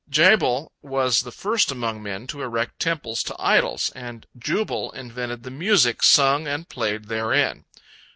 [0.09, 5.51] Jabal was the first among men to erect temples to idols, and Jubal invented the
[5.51, 7.65] music sung and played therein.